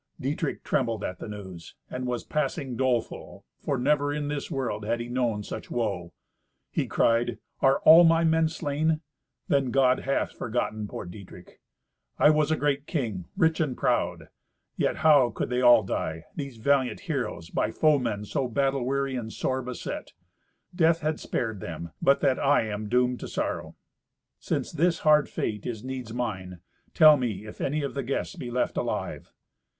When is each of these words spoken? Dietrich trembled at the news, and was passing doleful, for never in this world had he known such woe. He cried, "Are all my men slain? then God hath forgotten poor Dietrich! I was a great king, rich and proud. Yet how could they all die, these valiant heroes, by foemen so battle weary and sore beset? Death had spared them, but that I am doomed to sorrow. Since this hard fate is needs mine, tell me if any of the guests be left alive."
Dietrich 0.19 0.63
trembled 0.63 1.03
at 1.03 1.19
the 1.19 1.27
news, 1.27 1.75
and 1.87 2.07
was 2.07 2.23
passing 2.23 2.75
doleful, 2.75 3.45
for 3.59 3.77
never 3.77 4.11
in 4.11 4.29
this 4.29 4.49
world 4.49 4.83
had 4.83 4.99
he 4.99 5.07
known 5.09 5.43
such 5.43 5.69
woe. 5.69 6.11
He 6.71 6.87
cried, 6.87 7.37
"Are 7.59 7.81
all 7.81 8.03
my 8.03 8.23
men 8.23 8.49
slain? 8.49 9.01
then 9.47 9.69
God 9.69 9.99
hath 9.99 10.31
forgotten 10.31 10.87
poor 10.87 11.05
Dietrich! 11.05 11.59
I 12.17 12.31
was 12.31 12.49
a 12.49 12.55
great 12.57 12.87
king, 12.87 13.25
rich 13.37 13.59
and 13.59 13.77
proud. 13.77 14.29
Yet 14.75 14.95
how 15.05 15.29
could 15.29 15.51
they 15.51 15.61
all 15.61 15.83
die, 15.83 16.25
these 16.35 16.57
valiant 16.57 17.01
heroes, 17.01 17.51
by 17.51 17.69
foemen 17.69 18.25
so 18.25 18.47
battle 18.47 18.83
weary 18.83 19.15
and 19.15 19.31
sore 19.31 19.61
beset? 19.61 20.13
Death 20.75 21.01
had 21.01 21.19
spared 21.19 21.59
them, 21.59 21.91
but 22.01 22.21
that 22.21 22.39
I 22.39 22.63
am 22.67 22.89
doomed 22.89 23.19
to 23.19 23.27
sorrow. 23.27 23.75
Since 24.39 24.71
this 24.71 25.01
hard 25.01 25.29
fate 25.29 25.67
is 25.67 25.83
needs 25.83 26.11
mine, 26.11 26.57
tell 26.95 27.17
me 27.17 27.45
if 27.45 27.61
any 27.61 27.83
of 27.83 27.93
the 27.93 28.01
guests 28.01 28.35
be 28.35 28.49
left 28.49 28.77
alive." 28.77 29.31